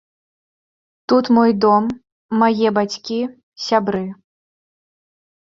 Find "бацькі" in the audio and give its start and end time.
2.79-3.19